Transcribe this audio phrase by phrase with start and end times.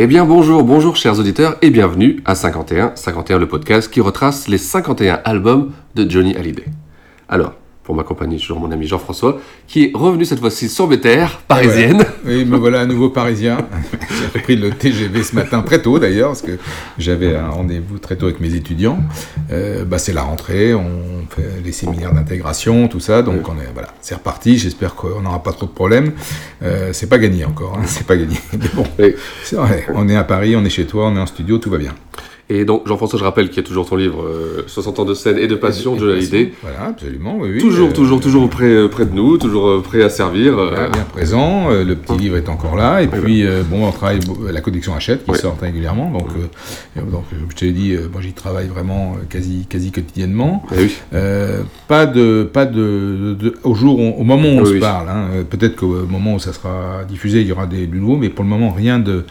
[0.00, 4.46] Eh bien bonjour, bonjour chers auditeurs et bienvenue à 51, 51 le podcast qui retrace
[4.46, 6.66] les 51 albums de Johnny Hallyday.
[7.28, 7.54] Alors,
[7.88, 12.04] pour m'accompagner toujours mon ami Jean-François, qui est revenu cette fois-ci sur mes terres parisiennes.
[12.26, 13.66] Oui, me voilà à nouveau parisien.
[14.34, 16.58] J'ai pris le TGV ce matin très tôt d'ailleurs, parce que
[16.98, 18.98] j'avais un rendez-vous très tôt avec mes étudiants.
[19.50, 23.72] Euh, bah, c'est la rentrée, on fait les séminaires d'intégration, tout ça, donc on est
[23.72, 24.58] voilà, c'est reparti.
[24.58, 26.12] J'espère qu'on n'aura pas trop de problèmes.
[26.62, 28.36] Euh, c'est pas gagné encore, hein, c'est pas gagné.
[28.52, 28.84] Mais bon,
[29.62, 31.78] vrai, on est à Paris, on est chez toi, on est en studio, tout va
[31.78, 31.94] bien.
[32.50, 35.12] Et donc, Jean-François, je rappelle qu'il y a toujours ton livre euh, 60 ans de
[35.12, 36.52] scène et de passion, de Hallyday.
[36.62, 37.50] Voilà, absolument, oui.
[37.52, 40.54] oui toujours, euh, toujours, toujours près, euh, près de nous, toujours euh, prêt à servir.
[40.54, 43.02] Voilà, bien présent, le petit livre est encore là.
[43.02, 46.10] Et puis, bon, on travaille, la collection Hachette qui sort régulièrement.
[46.10, 46.28] Donc,
[46.96, 50.64] donc je te l'ai dit, moi j'y travaille vraiment quasi, quasi quotidiennement.
[50.72, 50.94] Oui.
[51.86, 55.08] pas de, pas de, de, au jour, au moment où on se parle.
[55.10, 58.30] Hein, Peut-être qu'au moment où ça sera diffusé, il y aura des du nouveau, mais
[58.30, 59.24] pour le moment, rien de,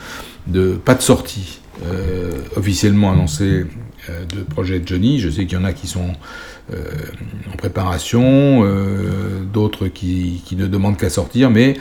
[0.45, 1.59] de pas de sortie.
[1.85, 3.65] Euh, officiellement annoncé
[4.09, 5.19] euh, de projet Johnny.
[5.19, 6.13] Je sais qu'il y en a qui sont
[6.73, 6.75] euh,
[7.53, 11.75] en préparation, euh, d'autres qui, qui, ne demandent qu'à sortir, mais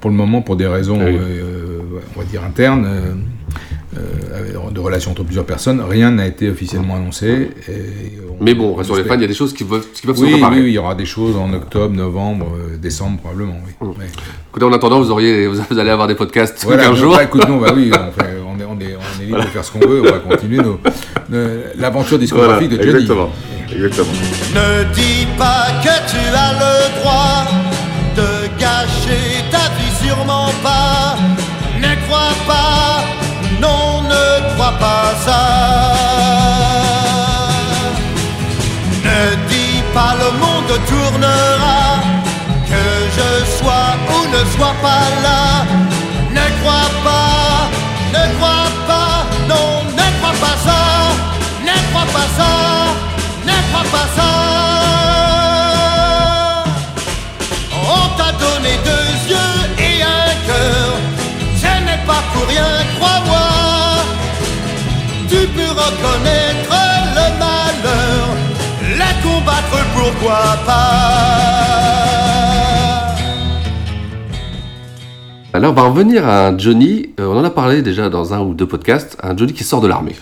[0.00, 1.18] pour le moment, pour des raisons, oui.
[2.16, 2.86] on va dire internes,
[3.94, 7.50] de relations entre plusieurs personnes, rien n'a été officiellement annoncé.
[8.30, 10.18] On, mais bon, sur les fans, il y a des choses qui peuvent, qui peuvent
[10.18, 10.56] oui, se préparer.
[10.56, 12.46] Oui, oui, il y aura des choses en octobre, novembre,
[12.80, 13.56] décembre probablement.
[13.66, 13.88] Oui.
[13.98, 14.06] Mais...
[14.50, 17.16] Écoutez, en attendant, vous, auriez, vous allez avoir des podcasts voilà, 15 jours.
[17.16, 18.37] Bah, écoute, non, bah oui, on, fait,
[19.28, 20.80] libre de faire ce qu'on veut, on va continuer nos,
[21.28, 23.02] nos, l'aventure discographique voilà, de Johnny.
[23.04, 23.30] Exactement.
[23.70, 24.12] Exactement.
[24.54, 27.44] Ne dis pas que tu as le droit
[28.16, 31.16] de gâcher ta vie, sûrement pas.
[31.80, 33.04] Ne crois pas,
[33.60, 35.42] non, ne crois pas ça.
[39.04, 42.00] Ne dis pas le monde tournera,
[42.66, 42.84] que
[43.16, 45.87] je sois ou ne sois pas là.
[62.38, 63.46] Pour rien, crois-moi.
[65.28, 66.74] Tu peux reconnaître
[67.18, 68.26] le malheur,
[68.98, 71.88] la combattre, pourquoi pas.
[75.52, 78.40] Alors, on va revenir à un Johnny, euh, on en a parlé déjà dans un
[78.40, 80.14] ou deux podcasts, un Johnny qui sort de l'armée.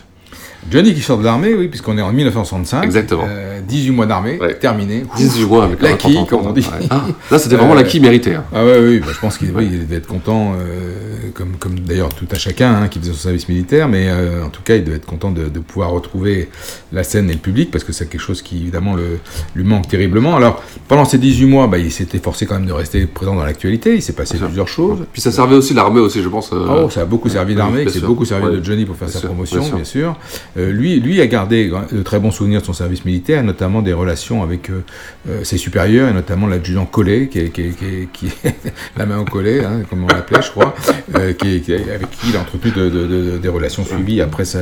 [0.71, 2.83] Johnny qui sort de l'armée, oui, puisqu'on est en 1965.
[2.85, 3.25] Exactement.
[3.29, 4.55] Euh, 18 mois d'armée, Ouais.
[4.55, 5.05] terminé.
[5.17, 6.61] 18 mois avec L'acquis, important, comme on dit.
[6.61, 6.87] ouais.
[6.91, 8.35] Ah, là, c'était vraiment Euh, l'acquis mérité.
[8.35, 8.45] hein.
[8.55, 10.95] Ah ouais, oui, bah, je pense qu'il oui, devait être content, euh,
[11.35, 14.49] comme, comme d'ailleurs tout à chacun hein, qui faisait son service militaire, mais euh, en
[14.49, 16.49] tout cas, il devait être content de, de pouvoir retrouver
[16.93, 19.19] la scène et le public, parce que c'est quelque chose qui, évidemment, le,
[19.55, 20.37] lui manque terriblement.
[20.37, 23.45] Alors, pendant ces 18 mois, bah, il s'était forcé quand même de rester présent dans
[23.45, 25.05] l'actualité, il s'est passé plusieurs choses.
[25.13, 26.51] Puis ça servait aussi l'armée aussi, je pense.
[26.53, 28.07] euh, Oh, ça a beaucoup servi l'armée, sûr.
[28.07, 30.17] beaucoup servi de Johnny pour faire sa promotion, bien bien sûr.
[30.57, 33.93] Euh, lui, lui a gardé de très bons souvenirs de son service militaire, notamment des
[33.93, 34.83] relations avec euh,
[35.29, 38.55] euh, ses supérieurs, et notamment l'adjudant Collet, qui est, qui est- qui est- qui est
[38.97, 40.75] la main au collet, hein, comme on l'appelait, je crois,
[41.17, 44.61] euh, qui avec qui il a entretenu de- de- de- des relations suivies après sa,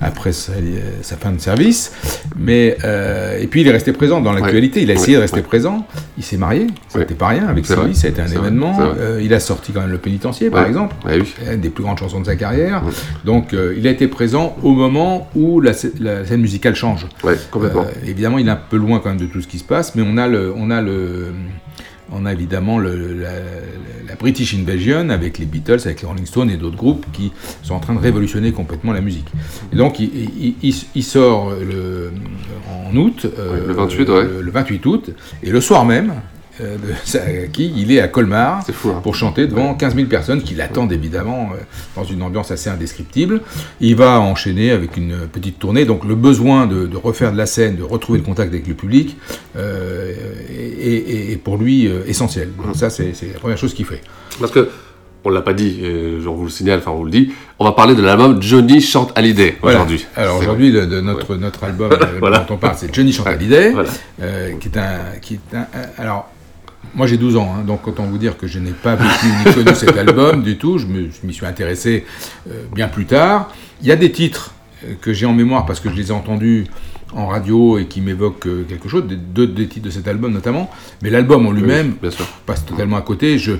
[0.00, 0.52] après sa,
[1.02, 1.92] sa fin de service.
[2.38, 5.42] Mais, euh, et puis il est resté présent dans l'actualité, il a essayé de rester
[5.42, 5.86] présent,
[6.16, 7.64] il s'est marié, c'était pas rien, avec.
[7.82, 8.76] Sylvie, ça a été un événement.
[8.98, 10.94] Euh, il a sorti quand même le pénitencier, par exemple.
[11.52, 12.82] Une des plus grandes chansons de sa carrière.
[13.24, 17.06] Donc, euh, il a été présent au moment où la, sc- la scène musicale change.
[17.22, 17.82] Ouais, complètement.
[17.82, 19.94] Euh, évidemment, il est un peu loin quand même de tout ce qui se passe,
[19.94, 21.28] mais on a le, on a le,
[22.12, 23.30] on a évidemment le, la,
[24.08, 27.32] la British Invasion avec les Beatles, avec les Rolling Stones et d'autres groupes qui
[27.62, 29.26] sont en train de révolutionner complètement la musique.
[29.72, 32.12] Et donc, il, il- il- il sort le,
[32.88, 34.22] en août, euh, Ouais, le 28, ouais.
[34.24, 35.10] le, le 28 août,
[35.42, 36.14] et le soir même,
[36.60, 39.00] de Sakaki, il est à Colmar hein.
[39.02, 41.56] pour chanter devant 15 000 personnes qui l'attendent évidemment euh,
[41.96, 43.40] dans une ambiance assez indescriptible.
[43.80, 47.46] Il va enchaîner avec une petite tournée, donc le besoin de, de refaire de la
[47.46, 49.16] scène, de retrouver le contact avec le public
[49.56, 50.12] euh,
[50.50, 52.50] est, est, pour lui euh, essentiel.
[52.64, 54.00] Donc ça, c'est la première chose qu'il fait.
[54.40, 54.68] Parce que
[55.26, 57.64] on l'a pas dit, euh, je vous le signale, enfin on vous le dit, on
[57.64, 59.78] va parler de l'album Johnny chante Hallyday Voilà.
[59.78, 60.04] aujourd'hui.
[60.16, 62.40] Alors aujourd'hui, notre, notre album euh, Voilà.
[62.40, 63.88] dont on parle, c'est Johnny chante Hallyday, Voilà.
[64.20, 65.66] euh, qui est un, qui est un-
[65.96, 66.28] alors.
[66.94, 69.52] Moi j'ai 12 ans, hein, donc autant vous dire que je n'ai pas vécu ni
[69.54, 72.04] connu cet album du tout, je m'y suis intéressé
[72.50, 73.50] euh, bien plus tard.
[73.82, 74.54] Il y a des titres
[74.84, 76.66] euh, que j'ai en mémoire parce que je les ai entendus
[77.12, 80.32] en radio et qui m'évoquent euh, quelque chose, des- deux des titres de cet album
[80.32, 80.70] notamment,
[81.02, 81.94] mais l'album en lui-même
[82.46, 83.38] passe totalement à côté.
[83.38, 83.52] Je,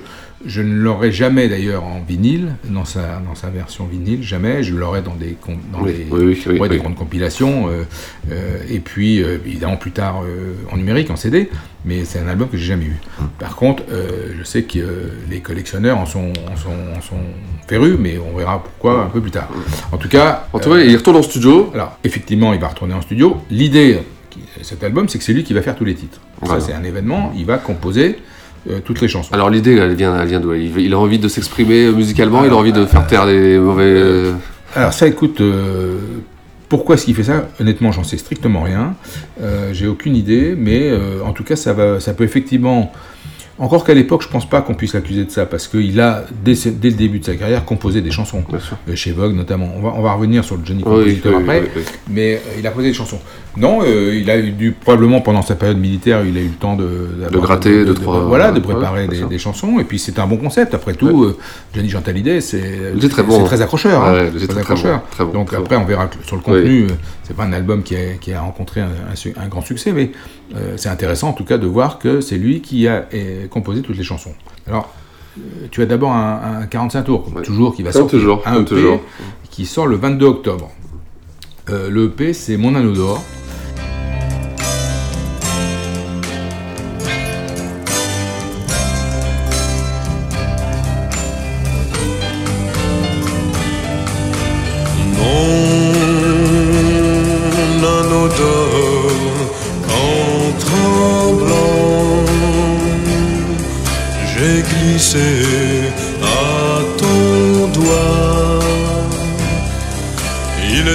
[0.46, 4.62] je ne l'aurai jamais d'ailleurs en vinyle, dans sa, dans sa version vinyle, jamais.
[4.62, 5.36] Je l'aurai dans des,
[5.72, 7.84] dans Oui, des, oui, oui, oui, ouais, des grandes compilations, euh,
[8.30, 10.22] euh, et puis euh, évidemment plus tard
[10.70, 11.50] en numérique, en CD,
[11.84, 12.96] mais c'est un album que j'ai jamais eu.
[13.38, 17.16] Par contre, je sais que les collectionneurs en sont, en, sont, en sont
[17.66, 19.48] férus, mais on verra pourquoi un peu plus tard.
[19.92, 20.46] En tout cas...
[20.52, 21.70] En tout cas, il retourne en studio.
[21.74, 23.38] Alors, effectivement, il va retourner en studio.
[23.50, 24.00] L'idée
[24.58, 26.20] de cet album, c'est que c'est lui qui va faire tous les titres.
[26.40, 26.60] Voilà.
[26.60, 28.18] Ça, c'est un événement, il va composer
[28.70, 29.32] euh, toutes les chansons.
[29.32, 30.54] Alors l'idée, elle vient, elle vient d'où?
[30.54, 33.84] Il, a envie de s'exprimer musicalement, il a envie de faire taire les mauvais...
[33.84, 34.32] euh,
[34.74, 35.98] Alors ça, écoute, euh,
[36.68, 37.48] pourquoi est-ce qu'il fait ça?
[37.60, 38.94] Honnêtement, j'en sais strictement rien.
[39.40, 42.92] Euh, J'ai aucune idée, mais euh, en tout cas, ça, va, ça peut effectivement...
[43.56, 46.54] Encore qu'à l'époque, je pense pas qu'on puisse l'accuser de ça, parce qu'il a, dès,
[46.64, 48.42] le début de sa carrière, composé des chansons.
[48.52, 49.70] Euh, chez Vogue notamment.
[49.76, 51.82] On va, on va revenir sur le Johnny Compositeur oui, après, oui, oui.
[52.10, 53.20] mais euh, il a posé des chansons.
[53.56, 56.54] Non, euh, il a eu dû, probablement pendant sa période militaire, il a eu le
[56.54, 57.10] temps de...
[57.20, 60.74] d'avoir- gratter deux, trois- Voilà, de préparer des, chansons, et puis c'est un bon concept.
[60.74, 61.38] Après tout, euh,
[61.72, 63.44] Johnny Chantalidé, c'est Il est très bon, c'est hein.
[63.44, 64.02] très accrocheur.
[64.02, 64.46] Ouais, hein.
[64.48, 64.98] Très accrocheur.
[64.98, 65.82] bon, très bon, Donc très après, bon.
[65.82, 66.86] on verra sur le contenu,
[67.24, 69.92] c'est pas un album qui a, qui a rencontré un, un su- un grand succès,
[69.92, 70.12] mais
[70.54, 73.82] euh, c'est intéressant en tout cas de voir que c'est lui qui a euh, composé
[73.82, 74.34] toutes les chansons.
[74.66, 74.92] Alors,
[75.38, 78.18] euh, tu as d'abord un, un 45 tours, comme toujours, qui va sortir.
[78.18, 79.00] toujours, un EP toujours.
[79.50, 80.70] qui sort le 22 octobre.
[81.70, 83.22] Euh, le EP, c'est Mon Anneau d'Or.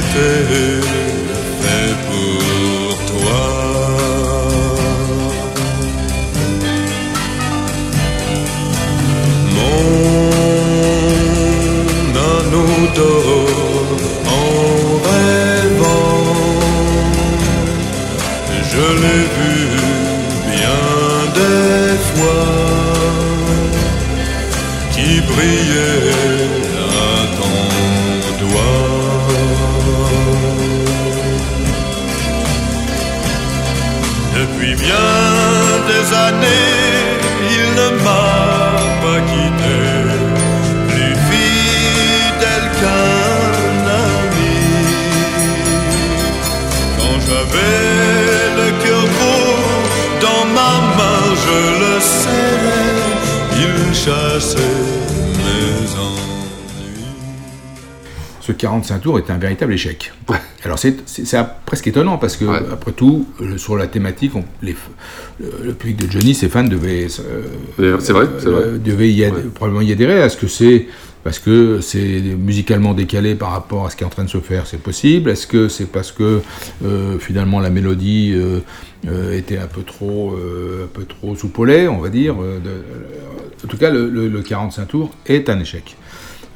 [0.01, 1.08] Il
[54.47, 57.05] mes ennuis.
[58.41, 60.13] Ce 45 tours est un véritable échec.
[60.63, 63.27] Alors c'est c'est- c'est presque étonnant parce que après tout,
[63.57, 64.75] sur la thématique, on- les,
[65.39, 67.07] le, le public de Johnny, ses fans devaient,
[67.79, 68.63] euh, C'est vrai, c'est vrai.
[68.63, 70.19] euh, devaient y ad- probablement y adhérer.
[70.19, 70.87] Est-ce que c'est
[71.23, 74.37] parce que c'est musicalement décalé par rapport à ce qui est en train de se
[74.39, 76.41] faire, c'est possible Est-ce que c'est parce que
[76.85, 78.59] euh, finalement la mélodie euh,
[79.07, 83.67] euh, était un peu trop, euh, un peu trop soupolée, on va dire de- En
[83.67, 85.95] tout cas, le, le- le 45 tours est un échec.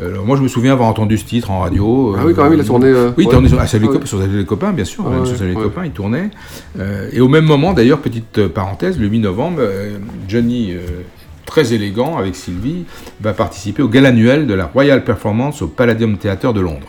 [0.01, 2.15] Alors, moi, je me souviens avoir entendu ce titre en radio.
[2.17, 4.43] Ah oui, quand même, il a tourné, oui, il tournait sur, ah, Salut Ah les
[4.46, 5.03] copains, bien sûr.
[5.05, 5.62] Ah même ouais, sur Salut les ouais.
[5.63, 6.32] copains, il tournait.
[7.12, 9.62] Et au même moment, d'ailleurs, petite parenthèse, le 8 novembre,
[10.27, 10.74] Johnny,
[11.53, 12.83] très élégant avec Sylvie,
[13.22, 16.88] va participer au gala annuel de la Royal Performance au Palladium Theatre de Londres.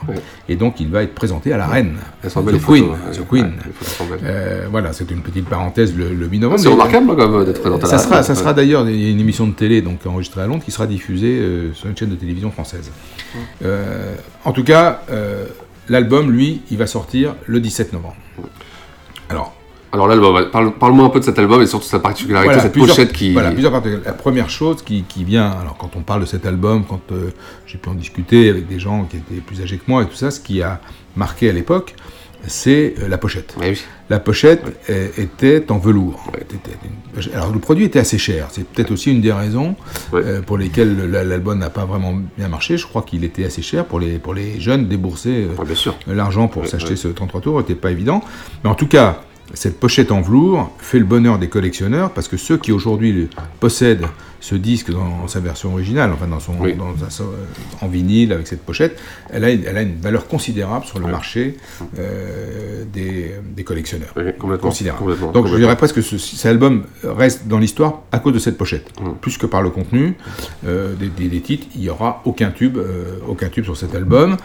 [0.48, 1.96] Et donc, il va être présenté à la reine.
[2.28, 2.58] Sont The Queen.
[2.60, 3.12] photos, ouais.
[3.12, 3.44] The Queen.
[3.44, 4.18] Ouais.
[4.24, 6.60] Euh, voilà, c'est une petite parenthèse le, le 8 novembre.
[6.62, 8.24] C'est remarquable, hein, quand même, d'être présenté à ça la sera, reine.
[8.24, 11.74] ça sera d'ailleurs une émission de télé donc enregistrée à Londres qui sera diffusée euh,
[11.74, 12.90] sur une chaîne de télévision française.
[13.66, 14.14] Euh,
[14.46, 15.02] en tout cas,
[15.90, 18.16] l'album, lui, il va sortir le 17 novembre.
[19.28, 19.54] Alors,
[19.94, 23.12] Alors l'album, parle-moi un peu de cet album et surtout sa particularité, voilà, cette pochette
[23.12, 23.32] qui...
[23.32, 24.08] Voilà, plusieurs particularités.
[24.08, 27.30] La première chose qui, qui vient, alors quand on parle de cet album, quand euh,
[27.66, 30.16] j'ai pu en discuter avec des gens qui étaient plus âgés que moi et tout
[30.16, 30.80] ça, ce qui a
[31.14, 31.94] marqué à l'époque,
[32.46, 33.54] c'est euh, la pochette.
[34.10, 36.30] la pochette était en velours.
[37.32, 38.48] Alors le produit était assez cher.
[38.50, 39.76] C'est peut-être aussi une des raisons
[40.12, 42.76] euh, pour lesquelles l'album n'a pas vraiment bien marché.
[42.76, 44.86] Je crois qu'il était assez cher pour les, pour les jeunes.
[44.86, 48.22] Débourser euh, l'argent pour s'acheter ce 33 tours n'était pas évident.
[48.62, 49.22] Mais en tout cas,
[49.52, 53.28] cette pochette en velours fait le bonheur des collectionneurs parce que ceux qui aujourd'hui
[53.60, 54.06] possèdent
[54.44, 56.52] ce disque dans sa version originale, enfin dans son,
[57.80, 61.56] en vinyle avec cette pochette, elle a, elle a une valeur considérable sur le marché
[61.98, 64.12] euh, des, collectionneurs.
[64.38, 65.16] complètement, considérable.
[65.32, 68.86] Donc je dirais presque que cet album reste dans l'histoire à cause de cette pochette,
[69.22, 70.14] plus que par le contenu
[70.66, 71.66] euh, des, titres.
[71.74, 74.36] Il n'y aura aucun tube, euh, aucun tube sur cet album.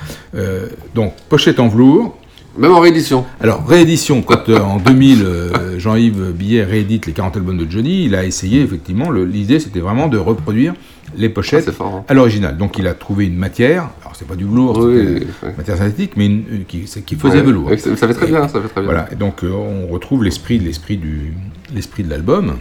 [0.96, 2.18] donc pochette en velours
[2.60, 3.26] même en réédition.
[3.40, 8.06] Alors, réédition, quand euh, en 2000, euh, Jean-Yves Billet réédite les 40 albums de Johnny,
[8.06, 10.74] il a essayé, effectivement, l'idée c'était vraiment de reproduire
[11.18, 12.04] les pochettes ah, hein.
[12.08, 12.58] à l'original.
[12.58, 15.26] Donc il a trouvé une matière, alors c'est pas du velours, une
[15.58, 16.30] matière synthétique, mais
[16.68, 17.72] qui, qui, faisait velours.
[17.78, 18.92] Ça, fait très bien, ça fait très bien.
[18.92, 22.54] Voilà, et donc euh, on retrouve l'esprit de l'album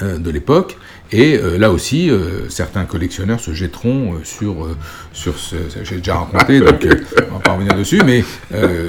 [0.00, 0.76] de l'époque,
[1.12, 4.68] et euh, là aussi, euh, certains collectionneurs se jetteront euh, sur,
[5.12, 5.54] sur ce.
[5.84, 6.86] J'ai déjà raconté, donc
[7.30, 8.24] on va pas revenir dessus, mais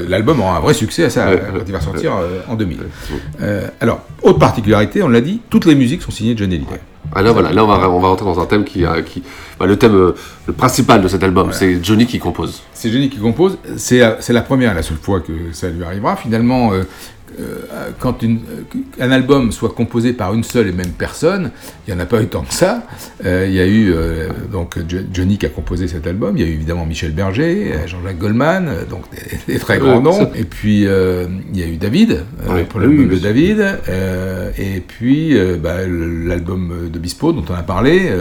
[0.08, 2.14] l'album aura un vrai succès à ça, quand il va sortir
[2.48, 2.80] en 2000.
[3.80, 6.80] alors, autre particularité, on l'a dit, toutes les musiques sont signées de John Hallyday.
[7.16, 8.84] Ah là, voilà, là on va, on va rentrer dans un thème qui.
[9.06, 9.24] qui
[9.60, 10.14] bah, le thème
[10.48, 12.64] le principal de cet album, c'est Johnny qui compose.
[12.74, 14.00] C'est Johnny qui compose, c'est
[14.30, 16.16] la première et la seule fois que ça lui arrivera.
[16.16, 16.84] Finalement, euh,
[18.00, 21.52] quand une, euh, un album soit composé par une seule et même personne,
[21.88, 22.84] il n'y en a pas eu tant que ça.
[23.26, 23.94] Euh, il y a eu
[24.52, 24.78] donc
[25.14, 28.86] Johnny qui a composé cet album, il y a eu évidemment Michel Berger, Jean-Jacques Goldman,
[28.90, 29.04] donc
[29.48, 30.32] des, très grands noms.
[30.36, 32.24] Et puis il y a eu David,
[32.70, 33.80] pour l'album de David,
[34.58, 38.12] et puis bah, l'album de Bispo dont on a parlé,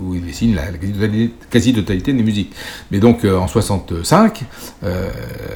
[0.00, 0.64] où il signe la
[1.50, 2.54] quasi-totalité des musiques.
[2.90, 4.44] Mais donc en 65,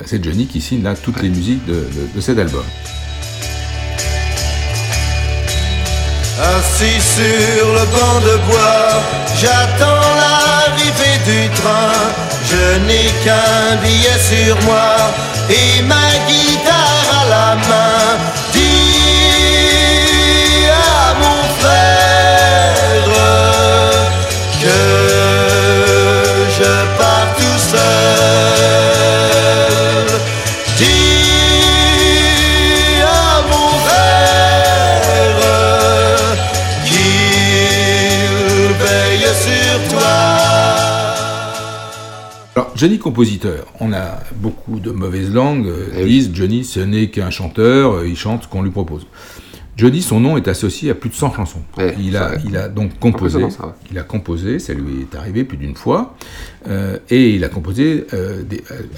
[0.04, 1.84] c'est Johnny qui signe là toutes les musiques de,
[2.14, 2.64] de cet album.
[6.38, 9.00] Assis sur le banc de bois,
[9.40, 11.96] j'attends l'arrivée du train.
[12.44, 14.96] Je n'ai qu'un billet sur moi
[15.48, 18.18] et ma guitare à la main.
[42.76, 47.92] Johnny compositeur, on a beaucoup de mauvaises langues, eh disent Johnny ce n'est qu'un chanteur,
[47.92, 49.06] euh, il chante ce qu'on lui propose.
[49.78, 51.62] Johnny, son nom est associé à plus de 100 chansons.
[51.78, 53.46] Eh, il, a, il a donc composé,
[53.90, 56.16] il a composé, ça lui est arrivé plus d'une fois,
[56.68, 58.42] euh, et il a composé euh,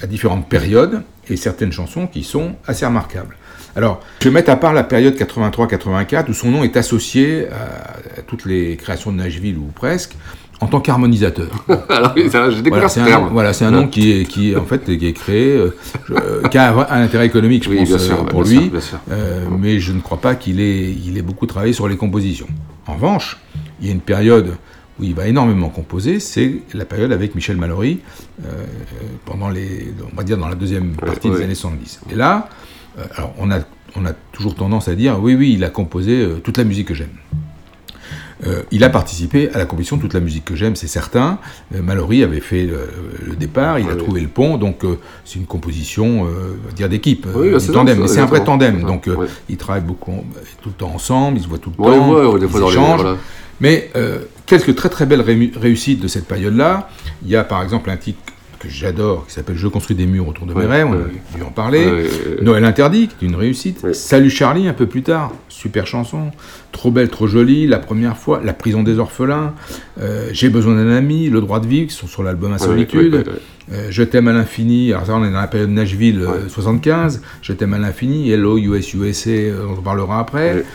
[0.03, 3.37] à différentes périodes, et certaines chansons qui sont assez remarquables.
[3.75, 8.21] Alors, je vais mettre à part la période 83-84, où son nom est associé à,
[8.27, 10.15] toutes les créations de Nashville, ou presque,
[10.61, 11.65] en tant qu'harmonisateur.
[11.89, 15.05] Alors j'ai voilà, c'est un, voilà, c'est un nom qui est, qui en fait qui
[15.05, 15.71] est créé, euh,
[16.49, 18.71] qui a un, intérêt économique, je pense, euh, pour lui,
[19.11, 22.47] euh, mais je ne crois pas qu'il ait, il ait beaucoup travaillé sur les compositions.
[22.87, 23.37] En revanche,
[23.79, 24.55] il y a une période
[24.99, 28.01] où il va énormément composer, c'est la période avec Michel Mallory,
[29.23, 32.01] pendant les, on va dire dans la deuxième partie des années 70.
[32.11, 32.49] Et là,
[33.15, 33.59] alors on a,
[33.95, 36.93] on a toujours tendance à dire, oui, oui, il a composé toute la musique que
[36.93, 37.15] j'aime.
[38.45, 41.39] Euh, il a participé à la composition de toute la musique que j'aime, c'est certain.
[41.75, 45.45] Euh, Mallory avait fait le, départ, il a trouvé le pont, donc euh, c'est une
[45.45, 46.27] composition,
[46.75, 47.27] dire d'équipe,
[47.71, 47.99] tandem.
[47.99, 49.09] Mais c'est un vrai tandem, donc
[49.49, 50.23] ils travaillent beaucoup,
[50.61, 53.17] tout le temps ensemble, ils se voient tout le temps, ils échangent.
[53.61, 53.91] Mais
[54.45, 55.23] quelques très très belles
[55.55, 56.89] réussites de cette période-là.
[57.23, 58.19] Il y a par exemple un titre
[58.59, 61.43] que j'adore, qui s'appelle Je construis des murs autour de mes rêves, on a dû
[61.43, 61.87] en parler.
[62.41, 63.93] Noël interdit, qui est une réussite.
[63.93, 66.31] Salut Charlie, un peu plus tard, super chanson.
[66.71, 68.41] Trop belle, trop jolie, la première fois.
[68.43, 69.53] La prison des orphelins,
[69.99, 73.25] euh, J'ai besoin d'un ami, Le droit de vivre, qui sont sur l'album Insolitude.
[73.71, 77.17] Euh, je t'aime à l'infini, alors ça on est dans la période Nashville 75.
[77.17, 79.31] Euh, Je t'aime à l'infini, Hello US USA,
[79.67, 80.65] on en parlera après.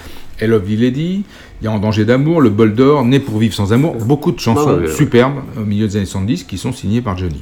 [0.41, 1.25] Hello of Lady,
[1.61, 4.33] il y a En danger d'amour, Le bol d'or, Né pour vivre sans amour, beaucoup
[4.33, 7.41] de chansons superbes au milieu des années 70 qui sont signées par Johnny.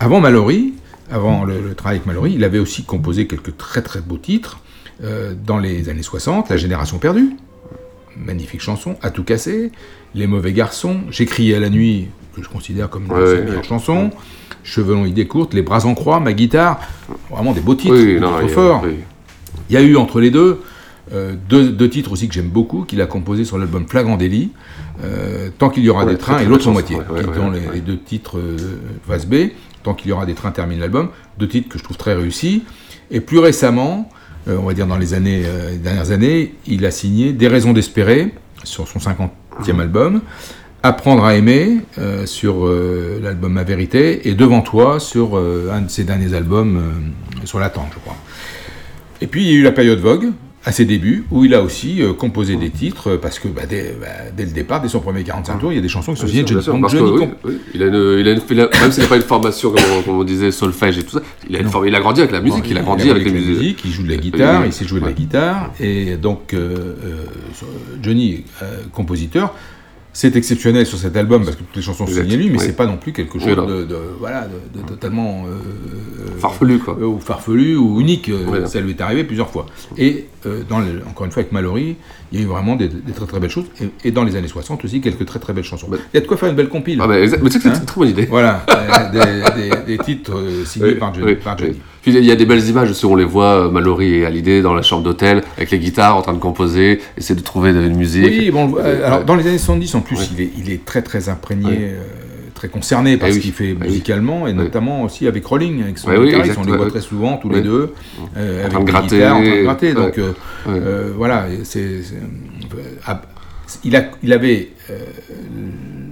[0.00, 0.74] Avant Mallory,
[1.10, 4.60] avant le, travail avec Mallory, il avait aussi composé quelques très très beaux titres
[5.02, 7.36] euh, dans les années 60, La Génération perdue,
[8.16, 9.72] magnifique chanson, À tout casser,
[10.14, 13.64] Les mauvais garçons, J'ai crié à la nuit, que je considère comme une ouais, meilleure
[13.64, 14.10] chanson,
[14.62, 16.80] Cheveux longs, idées courtes, Les bras en croix, Ma guitare,
[17.30, 18.84] vraiment des beaux titres, oui, trop forts.
[19.68, 20.62] Il y a eu entre les deux
[21.10, 24.50] euh, deux, titres aussi que j'aime beaucoup, qu'il a composé sur l'album Flagrant délit,
[25.02, 28.38] euh, Tant qu'il y aura des trains et l'autre moitié, qui sont les, deux titres
[29.06, 29.34] face B.
[29.94, 32.64] Qu'il y aura des trains termine l'album, deux titres que je trouve très réussis.
[33.10, 34.10] Et plus récemment,
[34.46, 35.42] on va dire dans les années,
[35.82, 40.20] dernières années, il a signé Des raisons d'espérer sur son 50e album,
[40.82, 41.78] Apprendre à aimer
[42.26, 47.12] sur l'album Ma vérité et Devant toi sur un de ses derniers albums
[47.44, 48.16] sur l'attente, je crois.
[49.20, 50.32] Et puis il y a eu la période Vogue,
[50.68, 53.96] à ses débuts, où il a aussi euh, composé des titres, parce que bah, dès,
[53.98, 54.06] bah,
[54.36, 56.26] dès, le départ, dès son premier 45 tours, il y a des chansons qui sont
[56.26, 57.58] signées de Johnny, parce Johnny oui, oui.
[57.72, 60.50] Il a une, il a une, Même s'il n'a pas une formation, comme on, disait,
[60.50, 62.82] solfège et tout ça, il a, une il a grandi avec la musique, il, a
[62.82, 63.82] grandi avec, la musique.
[63.82, 66.58] Il joue de la guitare, il sait jouer de la guitare, et donc euh,
[67.02, 67.24] euh,
[68.02, 68.44] Johnny,
[68.92, 69.54] compositeur,
[70.12, 72.76] c'est exceptionnel sur cet album parce que toutes les chansons sont signées lui, mais c'est
[72.76, 77.76] pas non plus quelque chose de, voilà, de, totalement euh, farfelu quoi, euh, ou farfelu
[77.76, 78.28] ou unique.
[78.28, 79.66] Euh, ça lui est arrivé plusieurs fois.
[79.96, 80.26] Et
[80.68, 81.96] dans encore une fois avec Mallory,
[82.32, 83.66] il y a eu vraiment des, très très belles choses.
[84.04, 85.88] Et, dans les années 60 aussi quelques très très belles chansons.
[85.92, 87.00] il y a de quoi faire une belle compile.
[87.02, 88.26] Ah bah, mais c'est une hein très bonne idée.
[88.26, 88.64] Voilà,
[89.86, 91.36] des, titres signés par Johnny.
[92.02, 94.74] Puis il y a des belles images aussi, on les voit, Mallory et Hallyday dans
[94.74, 98.24] la chambre d'hôtel, avec les guitares en train de composer, essayer de trouver une musique.
[98.24, 101.28] Oui, bon, alors dans les années 70 en plus, il, est, il, est, très très
[101.28, 101.68] imprégné.
[101.72, 102.02] Euh,
[102.58, 105.98] très concerné par eh ce qu'il fait eh musicalement et notamment aussi avec Rolling avec
[105.98, 107.94] son oui, guitariste, on les voit très souvent tous les deux
[108.36, 109.94] euh, en train de gratter, en train de gratter.
[109.94, 110.32] Donc euh,
[110.68, 112.00] euh, voilà c'est
[113.84, 114.70] il, a, il avait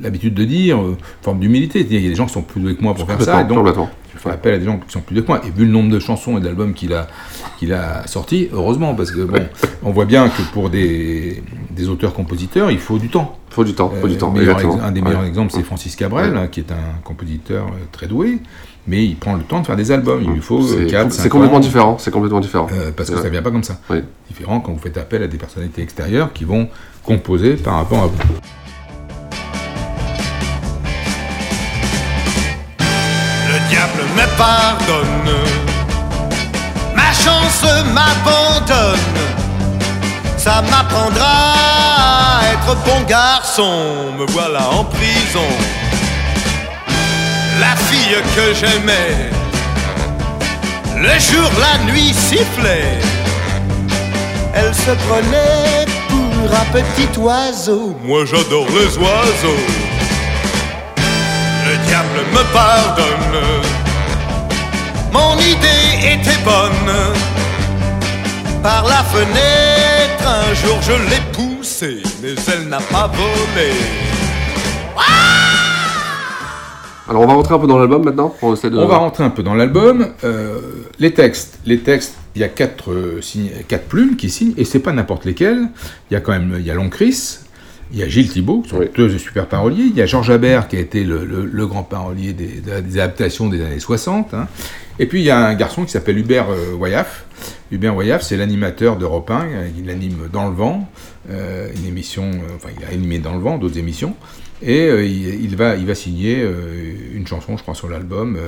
[0.03, 2.77] l'habitude de dire, euh, forme d'humilité, il y a des gens qui sont plus doués
[2.77, 3.67] que moi pour faire ça, et donc
[4.15, 5.41] je fais appel à des gens qui sont plus doués que moi.
[5.47, 7.07] Et vu le nombre de chansons et d'albums qu'il a,
[7.59, 9.47] qu'il a sortis, heureusement, parce que bon,
[9.83, 13.39] on voit bien que pour des, des auteurs-compositeurs, il faut du temps.
[13.51, 14.35] Il faut du temps, faut du temps.
[14.83, 18.39] un des meilleurs exemples, c'est Francis Cabrel, hein, qui est un compositeur euh, très doué
[18.89, 20.23] mais il prend le temps de faire des albums.
[20.23, 21.97] Il lui faut 4, C'est complètement différent.
[21.99, 22.69] C'est complètement différent.
[22.73, 23.81] Euh, parce que ça vient pas comme ça.
[24.29, 26.69] Différent quand vous faites appel à des personnalités extérieures qui vont
[27.07, 28.19] composer par rapport à vous.
[33.69, 35.33] diable me pardonne.
[36.95, 39.19] Ma chance m'abandonne.
[40.37, 41.55] Ça m'apprendra
[42.41, 44.13] à être bon garçon.
[44.19, 45.51] Me voilà en prison.
[47.61, 49.31] La fille que j'aimais,
[50.97, 53.01] le jour, la nuit sifflait.
[54.55, 55.96] Elle se prenait
[56.53, 57.97] un petit oiseau.
[58.05, 59.97] Moi j'adore les oiseaux
[61.67, 63.43] le diable me pardonne.
[65.13, 66.93] Mon idée était bonne.
[68.63, 73.73] Par la fenêtre, un jour je l'ai poussée, mais elle n'a pas volé.
[77.09, 78.35] Alors on va rentrer un peu dans l'album maintenant.
[78.43, 80.09] On, va rentrer un peu dans l'album.
[80.25, 80.59] Euh,
[80.99, 83.21] les textes, les textes, il y a quatre, euh,
[83.67, 85.69] quatre plumes qui signent et c'est pas n'importe lesquelles.
[86.11, 87.39] Il y a quand même, il y a Long Chris,
[87.93, 89.85] il y a Gilles Thibault, qui sont deux super paroliers.
[89.85, 93.79] Il y a Georges Habert, qui a été le, grand parolier des, adaptations des années
[93.79, 94.35] 60.
[94.35, 94.49] Hein.
[94.99, 97.27] Et puis il y a un garçon qui s'appelle Hubert euh, Wayaf.
[97.71, 99.47] Hubert Wayaf, c'est l'animateur d'Europe 1.
[99.79, 100.89] Il anime Dans le vent,
[101.31, 104.15] euh, une émission, euh, enfin il a animé Dans le vent, d'autres émissions.
[104.63, 106.43] Et il, va, il va signer
[107.13, 108.39] une chanson, je crois, sur l'album.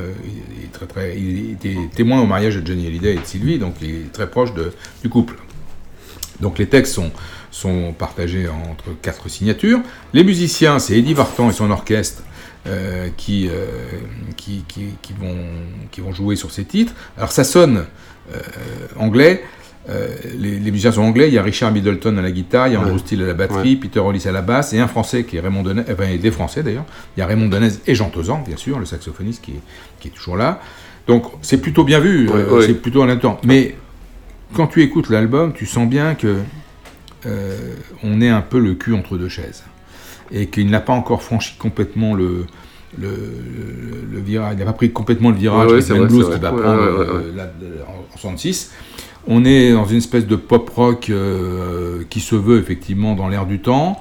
[0.89, 4.13] très, il était témoin au mariage de Johnny Hallyday et de Sylvie, donc il est
[4.13, 4.51] très proche
[5.03, 5.37] du couple.
[6.41, 6.99] Donc les textes
[7.51, 9.81] sont partagés entre quatre signatures.
[10.15, 12.23] Les musiciens, c'est Eddie Vartan et son orchestre
[12.67, 13.67] euh, qui, euh,
[15.19, 16.93] vont, jouer sur ces titres.
[17.17, 17.87] Alors ça sonne
[19.89, 20.09] euh.
[20.39, 21.29] Les, les, musiciens sont anglais.
[21.29, 23.35] Il y a Richard Middleton à la guitare, il y a Andrew Steele à la
[23.35, 26.31] batterie, Peter Hollis à la basse, et un français qui est Raymond Denez, enfin des
[26.31, 26.85] français d'ailleurs.
[27.17, 29.63] Il y a Raymond Denez et Jean Tozan, bien sûr, le saxophoniste qui est,
[30.01, 30.61] qui est toujours là.
[31.07, 32.29] Donc c'est plutôt bien vu,
[32.61, 33.41] c'est plutôt en temps.
[33.45, 33.77] Mais
[34.55, 36.37] quand tu écoutes l'album, tu sens bien que
[37.27, 39.65] euh, on est un peu le cul entre deux chaises.
[40.31, 42.47] Et qu'il n'a pas encore franchi complètement le,
[42.99, 46.83] le, virage, il n'a pas pris complètement le virage ouais, ouais, Blues qui va prendre
[46.83, 47.33] euh,
[47.87, 48.73] en 66.
[49.29, 53.47] On est dans une espèce de pop rock euh, qui se veut effectivement dans l'air
[53.47, 54.01] du temps.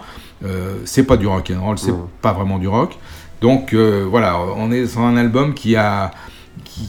[0.86, 2.98] c'est pas du rock and roll, c'est pas vraiment du rock.
[3.42, 6.12] Donc voilà, on est sur un album qui a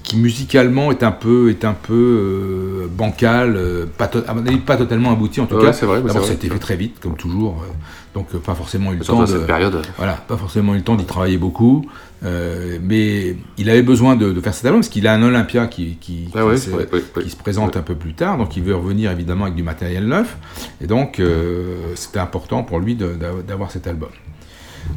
[0.03, 5.41] qui, musicalement est un peu, est un peu euh, bancal, euh, pas, pas totalement abouti
[5.41, 5.71] en tout cas.
[5.71, 7.73] Vrai, D'abord, ça a été fait très vite, comme toujours, euh,
[8.15, 9.25] donc pas forcément eu le temps.
[9.25, 9.83] De, période.
[9.97, 11.87] Voilà, pas forcément eu le temps d'y travailler beaucoup,
[12.23, 16.29] mais il avait besoin de, faire cet album parce qu'il a un Olympia qui, qui,
[16.35, 19.63] ah qui, se présente un peu plus tard, donc il veut revenir évidemment avec du
[19.63, 20.37] matériel neuf,
[20.81, 21.21] et donc
[21.95, 24.11] c'était important pour lui d'avoir cet album.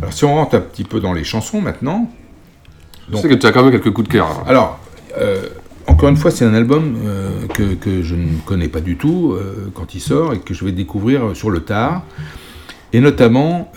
[0.01, 2.09] Alors si on rentre un petit peu dans les chansons maintenant,
[3.09, 4.43] donc, sais que tu as quand même quelques coups de cœur.
[4.47, 4.79] Alors,
[5.17, 5.47] euh,
[5.87, 9.71] encore une fois, c'est un album euh, que, je ne connais pas du tout euh,
[9.73, 12.03] quand il sort et que je vais découvrir sur le tard.
[12.93, 13.71] Et notamment,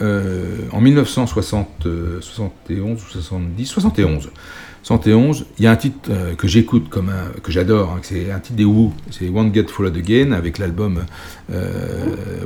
[0.73, 4.29] en 1971 ou 70, 71,
[4.83, 8.41] 71, il y a un titre que j'écoute comme un, que j'adore, hein, c'est un
[8.41, 11.05] titre des Who, c'est Won't Get Followed Again avec l'album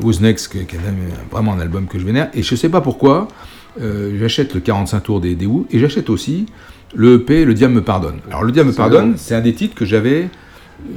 [0.03, 0.69] Who's Next, qui est
[1.31, 2.29] vraiment un album que je vénère.
[2.35, 3.29] Et je sais pas pourquoi,
[4.19, 6.47] j'achète le 45 tours des, des Who et j'achète aussi
[6.95, 8.21] le EP Le Diable me pardonne.
[8.29, 10.29] Alors Le Diable me pardonne, c'est un des titres que j'avais,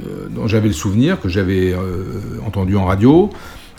[0.08, 3.30] euh, dont j'avais le souvenir, que j'avais euh, entendu en radio,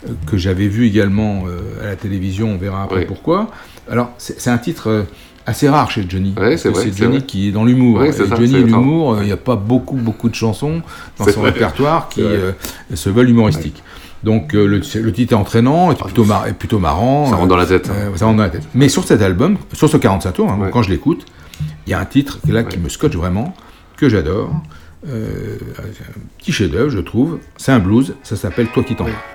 [0.06, 1.44] euh, que j'avais vu également
[1.82, 3.50] à la télévision, on verra après pourquoi.
[3.90, 5.06] Alors c'est un titre
[5.46, 6.34] assez rare chez Johnny.
[6.56, 8.02] c'est Johnny qui est dans l'humour.
[8.12, 10.82] Johnny, l'humour, il n'y a pas beaucoup, beaucoup de chansons
[11.18, 12.22] dans son répertoire qui
[12.94, 13.82] se veulent humoristiques.
[14.24, 17.30] Donc le, titre est entraînant, est plutôt, est plutôt marrant.
[17.30, 17.86] Ça rentre dans la tête.
[17.86, 18.66] ça rentre dans la tête.
[18.74, 21.26] Mais sur cet album, sur ce 45 tours, hein, quand je l'écoute,
[21.86, 23.54] il y a un titre là qui me scotche vraiment,
[23.96, 24.50] que j'adore.
[25.06, 27.38] Euh, un petit chef-d'œuvre, je trouve.
[27.58, 29.33] C'est un blues, ça s'appelle Toi qui t'en vas.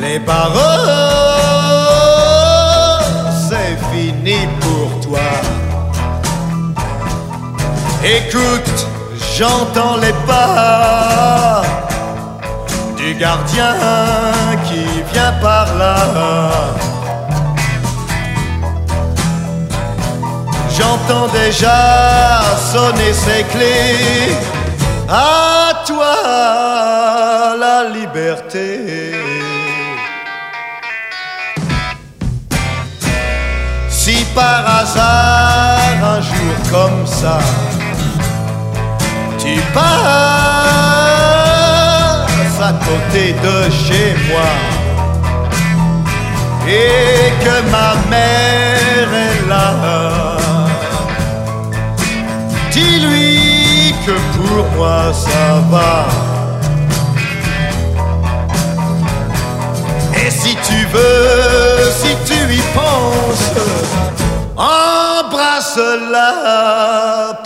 [0.00, 0.90] Les paroles,
[3.48, 5.30] c'est fini pour toi.
[8.04, 8.86] Écoute,
[9.36, 11.62] j'entends les pas
[12.96, 13.74] du gardien
[14.64, 15.96] qui vient par là.
[20.76, 24.61] J'entends déjà sonner ses clés.
[25.08, 26.16] À toi
[27.58, 29.12] la liberté.
[33.88, 37.38] Si par hasard un jour comme ça,
[39.38, 39.82] tu passes
[42.60, 44.50] à côté de chez moi
[46.66, 49.66] et que ma mère est là.
[52.70, 53.31] Dis-lui
[54.06, 56.06] que pour moi ça va.
[60.14, 63.52] Et si tu veux, si tu y penses,
[64.56, 66.30] embrasse-la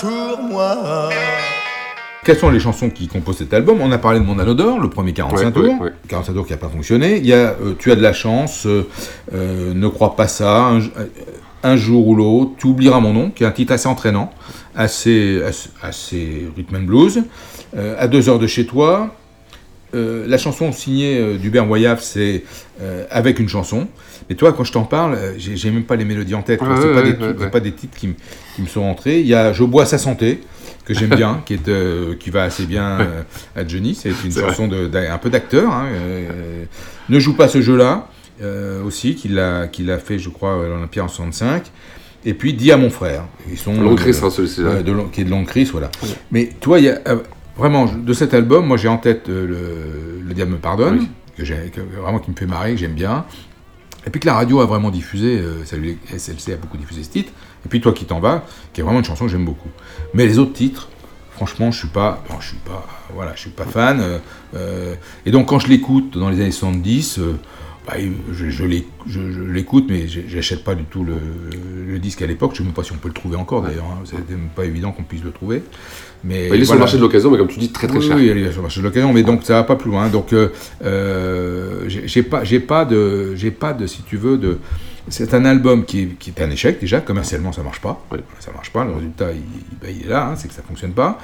[0.01, 1.11] pour moi.
[2.27, 3.81] Quelles sont les chansons qui composent cet album?
[3.81, 6.59] On a parlé de Mon Anneau d'Or, le premier 45 tours, 45 tours qui n'a
[6.59, 7.19] pas fonctionné.
[7.19, 8.89] Il y a euh, Tu as de la chance, euh,
[9.33, 10.81] euh, Ne crois pas ça, un,
[11.75, 14.31] jour ou l'autre, Tu oublieras mon nom, qui est un titre assez entraînant,
[14.77, 15.43] assez,
[15.83, 17.23] assez, rhythm and blues.
[17.77, 19.17] à deux heures de chez toi,
[19.93, 22.45] la chanson signée d'Hubert Wayaf, c'est
[23.11, 23.89] avec une chanson.
[24.29, 26.61] Mais toi, quand je t'en parle, j'ai même pas les mélodies en tête.
[26.61, 28.11] c'est pas, des titres qui,
[28.55, 29.21] qui, me sont rentrés.
[29.21, 30.41] Il y a Je bois sa santé,
[30.87, 33.23] que j'aime bien, qui, est, euh, qui va assez bien euh,
[33.55, 33.95] à Johnny.
[33.95, 35.71] C'est une chanson de, un peu d'acteur.
[35.73, 36.65] Hein, euh,
[37.09, 38.09] ne joue pas ce jeu-là,
[38.85, 41.71] aussi, qu'il a, qu'il a fait, je crois, à l'Olympia en 65.
[42.25, 43.25] Et puis, Dis à mon frère.
[43.51, 44.63] Ils sont, Long Chris, hein, celui-ci.
[45.13, 45.91] qui est de Long Chris, voilà.
[46.31, 47.01] Mais toi, il y a,
[47.57, 51.81] vraiment, de cet album, moi j'ai en tête le, le Diable me pardonne, que que,
[51.81, 53.25] vraiment qui me fait marrer, que j'aime bien.
[54.07, 57.33] Et puis que la radio a vraiment diffusé, SLC a beaucoup diffusé ce titre.
[57.65, 59.71] Et puis Toi qui t'en vas, qui est vraiment une chanson que j'aime beaucoup.
[60.15, 60.89] Mais les autres titres,
[61.37, 64.01] franchement, je suis pas, je suis pas, voilà, je suis pas fan.
[64.01, 64.19] Euh,
[64.55, 64.95] euh,
[65.25, 67.39] et donc quand je l'écoute dans les années 70, euh,
[67.87, 67.95] bah,
[68.33, 68.65] je, je
[69.45, 72.53] l'écoute, mais j'achète pas du tout le, disque à l'époque.
[72.55, 73.85] Je ne sais même pas si on peut le trouver encore d'ailleurs.
[73.85, 74.03] Hein.
[74.05, 75.63] C'est même pas évident qu'on puisse le trouver.
[76.25, 78.17] Mais il est sur le marché de l'occasion, mais comme tu dis, très très cher.
[78.17, 80.09] Oui, il est sur le marché de l'occasion, mais donc ça va pas plus loin.
[80.09, 80.35] Donc
[80.81, 84.59] j'ai pas, j'ai pas de, j'ai pas de, si tu veux, de
[85.09, 88.05] c'est un album qui est, un échec déjà, commercialement ça marche pas.
[88.41, 91.19] Ça marche pas, le résultat il, ben, est là, hein, c'est que ça fonctionne pas.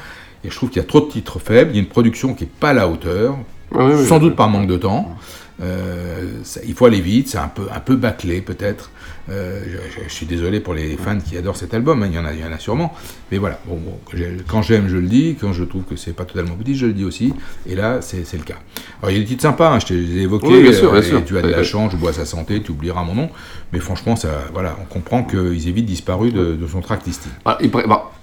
[0.44, 2.34] Et je trouve qu'il y a trop de titres faibles, il y a une production
[2.34, 3.36] qui est pas à la hauteur,
[4.06, 5.16] sans doute par manque de temps.
[5.60, 8.90] Euh, il faut aller vite, c'est un peu, un peu bâclé peut-être.
[9.30, 9.62] Euh,
[10.04, 12.32] je, suis désolé pour les fans qui adorent cet album, hein, il, y en a,
[12.32, 12.92] il y en a sûrement.
[13.30, 13.78] Mais voilà, bon,
[14.48, 15.36] quand j'aime, je le dis.
[15.40, 17.32] Quand je trouve que c'est pas totalement petit, je le dis aussi.
[17.66, 18.56] Et là, c'est le cas.
[19.00, 20.48] Alors, il y a des titres sympas, hein, je t'ai évoqué.
[20.48, 21.24] Oui, bien sûr, bien sûr.
[21.24, 23.30] Tu as de la chance, je bois sa santé, tu oublieras mon nom.
[23.72, 27.32] Mais franchement, ça, voilà, on comprend qu'ils est vite disparu de, son track listing.
[27.44, 27.70] Ah, il,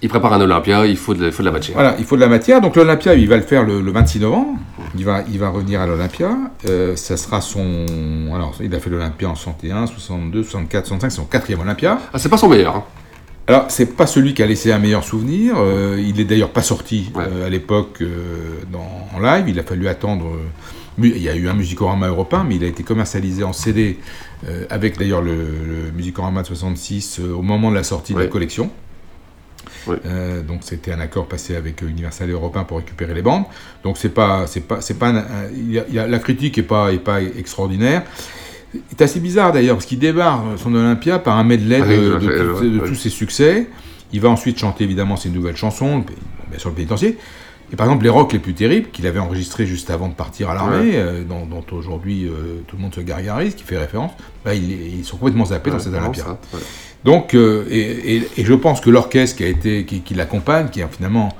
[0.08, 1.74] prépare un Olympia, il faut, de, faut de, la matière.
[1.74, 2.60] Voilà, il faut de la matière.
[2.60, 4.58] Donc l'Olympia, il va le faire le, 26 novembre.
[4.96, 6.36] Il va, il va revenir à l'Olympia.
[6.68, 7.86] Euh, ça sera son.
[8.34, 11.98] Alors, il a fait l'Olympia en 61, 62, 64, 65, c'est son quatrième Olympia.
[12.12, 12.76] Ah, c'est pas son meilleur.
[12.76, 12.84] Hein.
[13.46, 15.54] Alors, c'est pas celui qui a laissé un meilleur souvenir.
[15.58, 18.02] Euh, il est d'ailleurs pas sorti euh, à l'époque
[19.14, 19.48] en live.
[19.48, 20.26] Il a fallu attendre.
[20.98, 23.98] il y a eu un musicorama européen, mais il a été commercialisé en CD
[24.70, 28.70] avec d'ailleurs le, le musicorama de 66 au moment de la sortie de la collection.
[29.88, 33.44] Euh, donc c'était un accord passé avec Universal Européen pour récupérer les bandes.
[33.84, 35.12] Donc c'est pas, c'est pas, c'est pas,
[35.54, 38.02] y a, la critique est pas, est pas extraordinaire.
[38.90, 42.68] C'est assez bizarre d'ailleurs, parce qu'il démarre son Olympia par un medley Ah de, de
[42.76, 42.86] de ouais.
[42.88, 43.66] tous ses succès.
[44.12, 46.04] Il va ensuite chanter évidemment ses nouvelles chansons,
[46.50, 47.16] bien sûr le pénitencier.
[47.72, 50.50] Et par exemple, les rocs les plus terribles, qu'il avait enregistrés juste avant de partir
[50.50, 50.96] à l'armée, Ouais.
[50.96, 54.10] euh, dont, dont aujourd'hui euh, tout le monde se gargarise, qui fait référence,
[54.44, 56.36] bah, il est- ils sont complètement zappés dans cette Olympia.
[57.04, 60.68] Donc, euh, et, et- et je pense que l'orchestre qui a été, qui, qui l'accompagne,
[60.68, 61.34] qui est finalement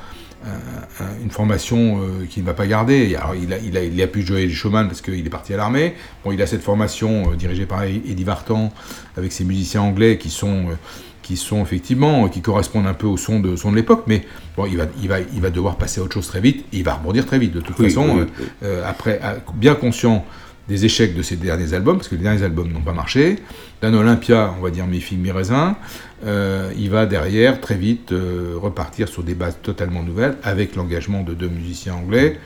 [0.47, 3.15] un- un- une formation euh, qu'il ne va pas garder.
[3.15, 5.53] Alors, il a, il a, il a pu jouer les Schumann parce qu'il est parti
[5.53, 5.95] à l'armée.
[6.25, 8.73] Bon, il a cette formation euh, dirigée par Eddie Vartan
[9.19, 10.75] avec ses musiciens anglais qui sont, euh,
[11.23, 14.05] qui sont effectivement, euh, qui correspondent un peu au son de, son de l'époque.
[14.07, 14.25] Mais
[14.57, 16.65] bon, il va, il, va, il va devoir passer à autre chose très vite.
[16.73, 17.53] Et il va rebondir très vite.
[17.53, 18.47] De toute Oui, façon, oui, euh, oui.
[18.63, 20.25] euh, après, à- bien conscient
[20.69, 23.37] des échecs de ses derniers albums, parce que les derniers albums n'ont pas marché,
[23.83, 25.77] d'un Olympia, on va dire mi-figue, mi-raisin,
[26.25, 31.23] euh, il va derrière très vite euh, repartir sur des bases totalement nouvelles, avec l'engagement
[31.23, 32.39] de deux musiciens anglais,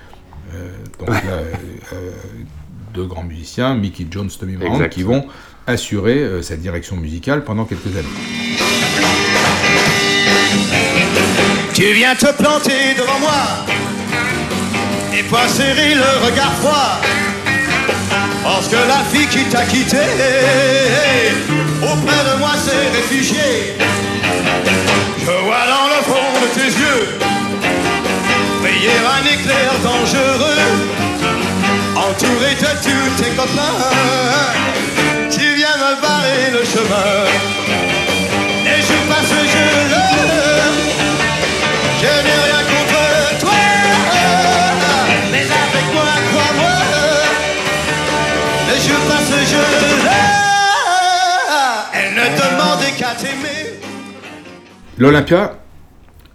[0.54, 1.42] euh, donc là,
[2.94, 5.26] deux grands musiciens, Mickey Jones, Tommy Brown, qui vont
[5.66, 8.08] assurer euh, sa direction musicale pendant quelques années.
[11.74, 13.66] Tu viens te planter devant moi
[15.18, 17.00] et pas serrer le regard froid.
[18.44, 20.04] Parce que la fille qui t'a quitté
[21.82, 23.74] auprès de moi s'est réfugiée.
[25.18, 27.24] Je vois dans le fond de tes yeux
[28.64, 30.64] briller un éclair dangereux,
[31.96, 33.80] entouré de tous tes copains.
[35.30, 37.24] Tu viens me barrer le chemin.
[38.66, 40.53] Et je passe, je le
[52.96, 53.78] qu'à t'aimer.
[54.98, 55.58] L'Olympia,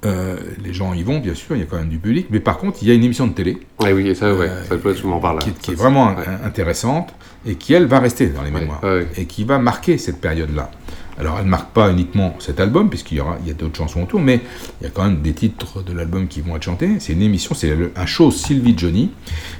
[0.05, 2.39] euh, les gens y vont, bien sûr, il y a quand même du public, mais
[2.39, 3.57] par contre, il y a une émission de télé.
[3.79, 5.39] Ouais, oui, ça, ouais, peut là.
[5.61, 6.25] Qui, est vraiment ouais.
[6.43, 7.13] intéressante
[7.45, 9.07] et qui, elle, va rester dans les mémoires ouais, ouais.
[9.17, 10.69] et qui va marquer cette période-là.
[11.17, 13.75] Alors, elle ne marque pas uniquement cet album, puisqu'il y, aura, il y a d'autres
[13.75, 14.39] chansons autour, mais
[14.79, 16.91] il y a quand même des titres de l'album qui vont être chantés.
[16.99, 19.11] C'est une émission, c'est un show Sylvie Johnny,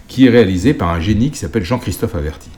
[0.08, 2.50] qui est réalisé par un génie qui s'appelle Jean-Christophe Averti.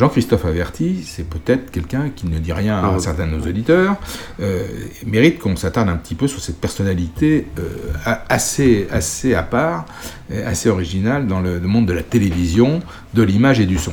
[0.00, 2.98] Jean-Christophe Averti, c'est peut-être quelqu'un qui ne dit rien à Ah.
[2.98, 3.96] certains de nos auditeurs,
[4.40, 4.66] euh,
[5.06, 7.92] mérite qu'on s'attarde un petit peu sur cette personnalité euh,
[8.30, 9.84] assez, assez à part,
[10.32, 12.80] euh, assez originale dans le, le monde de la télévision,
[13.12, 13.92] de l'image et du son.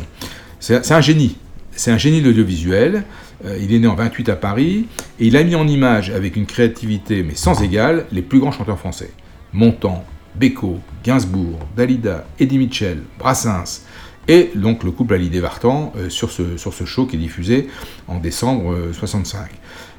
[0.61, 1.35] C'est c'est un génie,
[1.75, 3.03] c'est un génie de l'audiovisuel.
[3.43, 4.87] Euh, il est né en 28 à Paris
[5.19, 8.53] et il a mis en image, avec une créativité mais sans égale, les plus grands
[8.53, 9.11] chanteurs français.
[9.51, 13.81] Montand, Beko, Gainsbourg, Dalida, Eddie Mitchell, Brassens,
[14.27, 17.67] et donc le couple Hallyday Vartan euh, sur, ce, sur ce show qui est diffusé
[18.07, 19.49] en décembre euh, 65.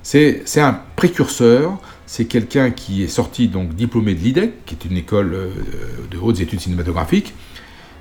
[0.02, 4.88] C'est c'est un précurseur, c'est quelqu'un qui est sorti donc diplômé de l'IDEC, qui est
[4.88, 5.50] une école euh,
[6.10, 7.34] de hautes études cinématographiques.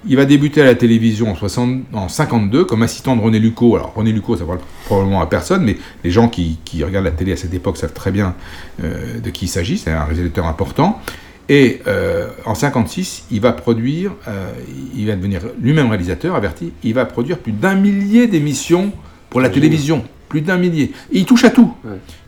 [0.05, 3.75] Il va débuter à la télévision en, 60, en 52 comme assistant de René Lucot.
[3.75, 7.11] Alors René Lucot, ça parle probablement à personne, mais les gens qui, qui regardent la
[7.11, 8.35] télé à cette époque savent très bien
[8.83, 9.77] euh, de qui il s'agit.
[9.77, 11.01] C'est un réalisateur important.
[11.49, 14.51] Et euh, en 56, il va produire, euh,
[14.95, 18.91] il va devenir lui-même réalisateur, averti, il va produire plus d'un millier d'émissions
[19.29, 20.03] pour la télévision.
[20.27, 20.91] Plus d'un millier.
[21.13, 21.73] Et il touche à tout.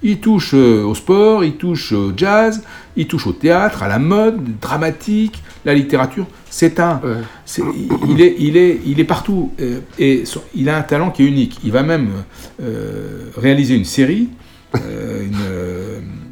[0.04, 2.64] Il touche euh, au sport, il touche au jazz,
[2.96, 6.26] il touche au théâtre, à la mode, dramatique, la littérature.
[6.50, 7.02] C'est un.
[8.08, 9.52] il, est, il, est, il est partout.
[9.60, 10.24] euh, et
[10.56, 11.60] il a un talent qui est unique.
[11.66, 12.08] Il va même
[13.36, 14.30] réaliser une série
[14.76, 15.34] une,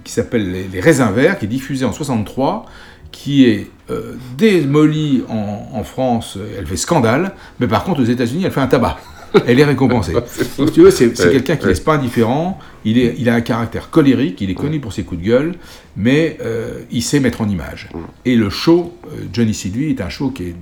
[0.08, 2.66] qui s'appelle les, Raisins Verts, qui est diffusée en 63,
[3.12, 6.38] qui est euh, démolie en France.
[6.58, 8.98] Elle fait scandale, mais par contre aux États-Unis, elle fait un tabac.
[9.46, 10.14] Elle est récompensée.
[10.74, 11.70] Tu veux, c'est Ouais, quelqu'un qui ouais.
[11.70, 12.60] laisse pas indifférent.
[12.86, 15.56] Il, est, il a un caractère colérique, il est connu pour ses coups de gueule,
[15.98, 17.90] mais euh, il sait mettre en image.
[18.24, 20.56] Et le show, euh, Johnny Sylvie, est un show qui est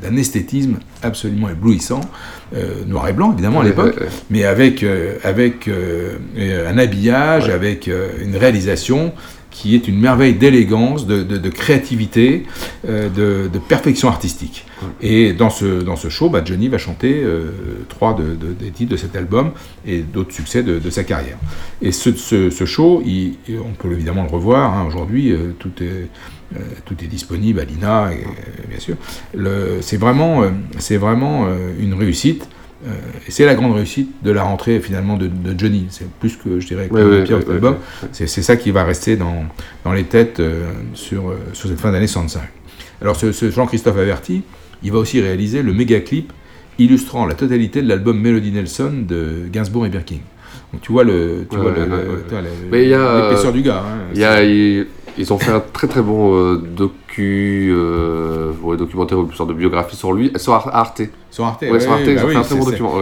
[0.00, 2.00] d'un esthétisme absolument éblouissant,
[2.54, 3.96] euh, noir et blanc évidemment à l'époque,
[4.30, 4.84] mais avec,
[5.24, 5.68] avec
[6.38, 7.88] un habillage, avec
[8.22, 9.12] une réalisation
[9.52, 12.44] qui est une merveille d'élégance, de, de- de créativité,
[12.88, 14.64] euh, de, de perfection artistique.
[15.00, 17.50] Et dans ce, dans ce show, bah, Johnny va chanter euh,
[17.88, 19.52] trois de- de- des titres de cet album
[19.86, 21.36] et d'autres succès de, sa carrière.
[21.82, 25.70] Et ce, ce- ce show, il- on peut évidemment le revoir hein, aujourd'hui, euh, tout
[25.80, 26.08] est...
[26.84, 28.24] tout est disponible à l'INA, et,
[28.68, 28.96] bien sûr.
[29.80, 30.42] C'est vraiment,
[30.78, 31.46] c'est vraiment
[31.80, 32.46] une réussite.
[32.86, 32.90] Euh,
[33.26, 35.86] et c'est la grande réussite de la rentrée finalement de, de Johnny.
[35.90, 37.76] C'est plus que je dirais que le pire de ouais, cet album.
[38.12, 39.44] C'est ça qui va rester dans,
[39.84, 42.40] dans les têtes euh, sur, euh, sur cette fin d'année 65.
[43.00, 44.42] Alors ce, ce Jean-Christophe Averti,
[44.82, 46.32] il va aussi réaliser le méga clip
[46.78, 50.18] illustrant la totalité de l'album Melody Nelson de Gainsbourg et Birkin.
[50.72, 53.82] Donc tu vois le, tu Ouais, vois ouais, le- l'épaisseur du gars.
[53.86, 53.98] hein.
[54.14, 54.86] Y a, il-
[55.18, 56.56] Ils ont fait un très très bon euh,
[57.12, 61.02] docu, euh, ouais, documentaire ou une sorte de biographie sur lui, sur Arte.
[61.30, 62.92] Sur Arte, ouais, ouais, sur Arte, bah ils ont oui, fait un très bon document.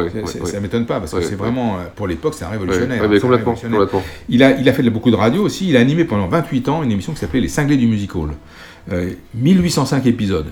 [0.44, 3.02] Ça m'étonne pas parce que c'est vraiment, euh, pour l'époque, c'est un révolutionnaire.
[3.20, 4.02] Complètement, complètement.
[4.28, 5.68] Il a, il a fait beaucoup de radio aussi.
[5.68, 8.30] Il a animé pendant 28 ans une émission qui s'appelait Les Cinglés du Music Hall.
[8.92, 10.46] Euh, 1805 épisodes.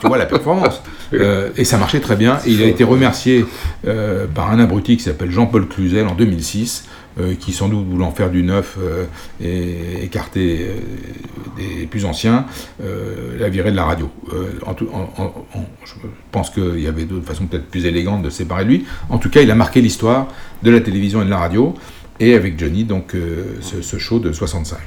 [0.00, 0.82] tu vois la performance.
[1.14, 2.38] Euh, et ça marchait très bien.
[2.44, 3.46] Et il a été remercié
[3.86, 6.88] euh, par un abruti qui s'appelle Jean-Paul Cluzel en 2006, euh,
[7.38, 9.04] qui sans doute voulant faire du neuf euh,
[9.40, 10.80] et écarter euh,
[11.58, 12.46] des plus anciens,
[12.82, 14.10] euh, l'a viré de la radio.
[14.32, 14.52] Euh,
[15.84, 15.94] je
[16.30, 18.84] pense qu'il y avait d'autres façons peut-être plus élégantes de séparer lui.
[19.10, 20.28] En tout cas, il a marqué l'histoire
[20.62, 21.74] de la télévision et de la radio.
[22.20, 24.78] Et avec Johnny, donc euh, ce, ce show de 65.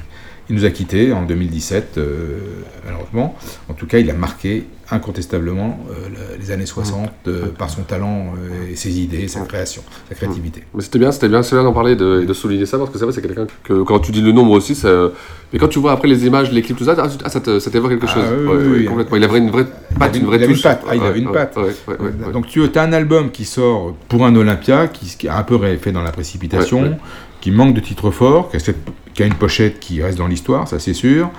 [0.50, 2.38] Il nous a quittés en 2017, euh,
[2.84, 3.36] malheureusement.
[3.68, 8.34] En tout cas, il a marqué incontestablement euh, les années 60 euh, par son talent
[8.70, 10.64] et ses idées, sa création, sa créativité.
[10.74, 12.90] Mais c'était bien, c'était bien, c'est bien d'en parler de, et de souligner ça parce
[12.90, 15.10] que c'est vrai, c'est quelqu'un que quand tu dis le nom, moi aussi, ça...
[15.52, 17.58] mais quand tu vois après les images, les clips, tout ça, ah, ah, ça, te-
[17.58, 18.24] ça t'évoque quelque Ah, chose.
[18.38, 18.84] oui, Ouais, oui, ouais, oui.
[18.86, 19.16] complètement.
[19.16, 19.66] Il avait une vraie
[19.98, 20.84] patte, il une avait, vraie il une patte.
[20.88, 21.56] Ah, il avait une patte.
[21.56, 22.32] ouais.
[22.32, 25.58] Donc tu as un album qui sort pour un Olympia, qui, qui a un peu
[25.80, 26.96] fait dans la précipitation, ouais.
[27.40, 28.76] qui manque de titres forts, qui a, cette-
[29.14, 31.30] qui a une pochette qui reste dans l'histoire, ça c'est sûr,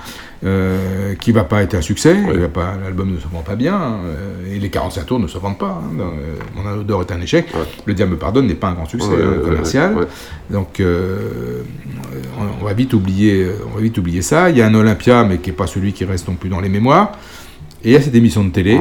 [0.44, 2.14] euh, qui va pas être un succès,
[2.82, 5.80] l'album ne se vend pas bien, euh, et les 45 tours ne se vendent pas.
[5.82, 7.46] hein, dans, euh, Mon odeur est un échec.
[7.86, 9.94] Le Diable me pardonne n'est pas un grand succès Ouais, hein, commercial.
[9.96, 10.04] ouais.
[10.50, 11.62] Donc euh,
[12.38, 14.50] on, on va vite oublier, on va vite oublier ça.
[14.50, 16.60] Il y a un Olympia, mais qui n'est pas celui qui reste non plus dans
[16.60, 17.12] les mémoires.
[17.82, 18.80] Et il y a cette émission de télé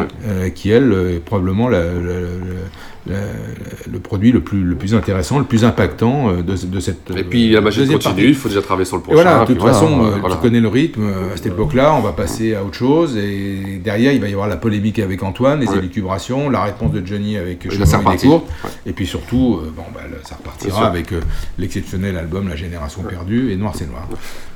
[0.55, 2.67] qui, elle, est probablement la- la- la-
[3.05, 7.11] le produit le plus, le plus intéressant, le plus impactant euh, de, de cette.
[7.15, 8.27] Et puis la deuxième continue, partie.
[8.29, 9.21] il faut déjà travailler sur le Et prochain.
[9.23, 10.35] voilà, de toute voilà, façon, euh, voilà.
[10.35, 11.03] tu connais le rythme.
[11.03, 13.17] euh, À cette époque-là, on va passer à autre chose.
[13.17, 15.79] Et derrière, il va y avoir la polémique avec Antoine, les Ouais.
[15.79, 18.27] élucubrations, la réponse de Johnny avec Et là, et.
[18.63, 18.69] Ouais.
[18.85, 21.19] Et puis surtout, euh, bon, bah, là, ça repartira avec euh,
[21.57, 24.07] l'exceptionnel album La Génération Perdue et Noir c'est Noir.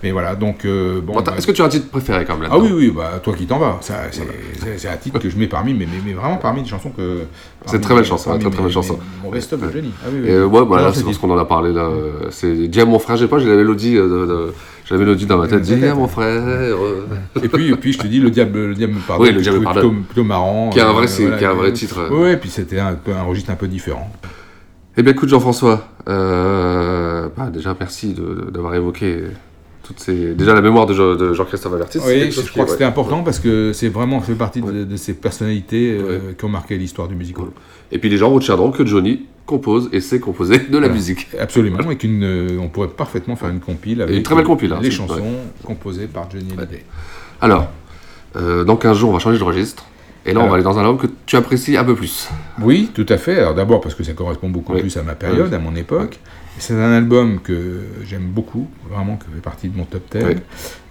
[0.04, 0.64] Mais voilà, donc.
[0.66, 2.60] euh, bon, Bon, t'as- bah, Est-ce que tu as un titre préféré quand même ah
[2.60, 3.80] oui, oui, bah, toi qui t'en vas.
[3.82, 3.94] C'est,
[4.88, 7.22] un titre que je mets parmi, mais, mais, mais vraiment parmi les chansons que.
[7.66, 9.00] C'est une très belle chanson, très très belle chanson.
[9.24, 9.92] Mon best-of de Johnny.
[10.04, 10.30] Ah oui, oui.
[10.30, 11.82] Et euh, voilà, Alors, c'est ce parce qu'on en a parlé là.
[11.82, 14.54] euh, C'est à mon frère, j'ai pas, j'ai la mélodie, euh, de, de-
[14.86, 15.62] j'ai la mélodie dans ma tête.
[15.62, 16.44] Dis à mon frère.
[16.46, 17.06] euh,
[17.44, 19.28] Et puis, et puis je te dis, le diable, le diable me pardonne.
[19.28, 19.84] Oui, le diable me pardonne.
[19.84, 20.70] Plutôt, plutôt marrant.
[20.70, 22.10] Qui a un euh, vrai signe, qui a un vrai euh, titre.
[22.14, 22.96] Ouais, et puis c'était un,
[23.28, 24.10] registre un peu différent.
[24.96, 28.16] Eh bien, écoute, Jean-François, euh, bah, déjà, merci
[28.52, 29.24] d'avoir évoqué
[29.88, 30.34] toutes ces.
[30.36, 32.00] Déjà, la mémoire de, Jean- de Jean-Christophe Avertis.
[32.06, 32.74] Oui, je crois que ouais.
[32.74, 36.50] c'était important parce que c'est vraiment fait partie de, de ces personnalités euh, qui ont
[36.50, 37.46] marqué l'histoire du musical.
[37.92, 40.94] Et puis, les gens retiendront que Johnny compose et sait composer de la Voilà.
[40.94, 41.28] musique.
[41.40, 44.74] Absolument, et qu'une, euh, on pourrait parfaitement faire une compile avec une très belle compile,
[44.74, 45.24] hein, les c'est- chansons
[45.64, 46.84] composées par Johnny Hallyday.
[47.40, 47.68] Alors,
[48.36, 49.86] euh, dans 15 jours, on va changer de registre.
[50.28, 52.28] Et là, on va aller dans un album que tu apprécies un peu plus.
[52.62, 53.40] Oui, tout à fait.
[53.40, 54.82] Alors d'abord parce que ça correspond beaucoup Oui.
[54.82, 55.56] plus à ma période, Oui.
[55.56, 56.20] à mon époque.
[56.60, 60.24] C'est un album que j'aime beaucoup, vraiment, qui fait partie de mon top 10.
[60.26, 60.36] Oui.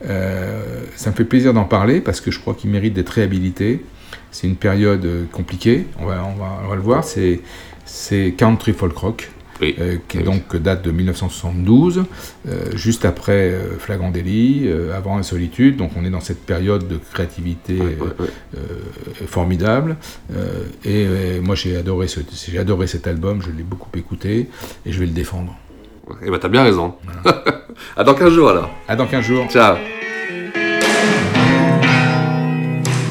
[0.09, 3.85] Euh, ça me fait plaisir d'en parler parce que je crois qu'il mérite d'être réhabilité.
[4.31, 7.05] C'est une période euh, compliquée, on va, on va, on va le voir.
[7.05, 9.31] C'est country folk rock.
[9.63, 12.05] Euh, qui donc date de 1972,
[12.49, 15.77] euh, juste après euh, Flagrant délit, euh, avant la solitude.
[15.77, 18.59] Donc on est dans cette période de créativité euh, euh,
[19.27, 19.97] formidable.
[20.35, 24.49] Euh, et euh, moi j'ai adoré, ce, j'ai adoré cet album, je l'ai beaucoup écouté
[24.85, 25.57] et je vais le défendre.
[26.23, 26.95] Eh ben, t'as bien raison.
[27.97, 28.71] à dans 15 jours, alors.
[28.87, 29.47] À dans 15 jours.
[29.51, 29.77] Ciao.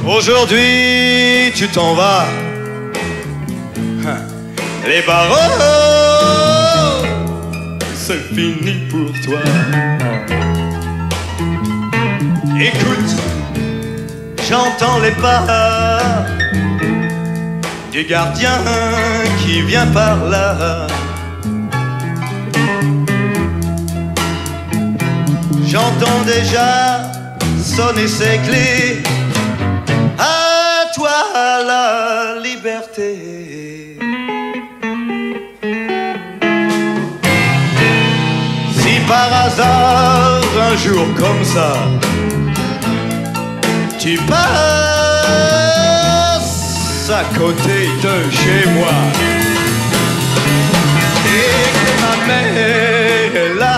[0.07, 2.25] Aujourd'hui, tu t'en vas.
[4.05, 4.17] Hein.
[4.87, 5.94] Les barreaux,
[8.07, 9.39] c'est fini pour toi.
[12.59, 13.11] Écoute,
[14.47, 16.27] j'entends les pas
[17.91, 18.59] du gardien
[19.39, 20.85] qui vient par là.
[25.67, 27.11] J'entends déjà
[27.59, 29.01] sonner ses clés.
[30.19, 31.17] À toi
[31.65, 33.14] la liberté.
[39.07, 40.41] Par hasard,
[40.71, 41.73] un jour comme ça,
[43.99, 44.35] tu passes
[47.09, 48.95] à côté de chez moi
[51.27, 53.77] et que ma mère est là,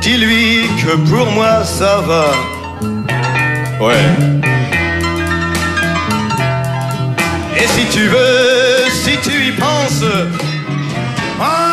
[0.00, 2.26] dis-lui que pour moi ça va.
[3.84, 4.10] Ouais.
[7.56, 8.50] Et si tu veux
[11.42, 11.69] Ah!